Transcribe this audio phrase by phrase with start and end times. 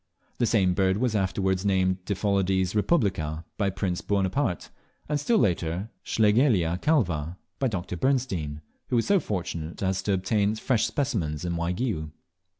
[0.39, 4.71] The same bird was afterwards named "Diphyllodes respublica" by Prince Buonaparte,
[5.07, 7.97] and still later, "Schlegelia calva," by Dr.
[7.97, 12.09] Bernstein, who was so fortunate as to obtain fresh specimens in Waigiou.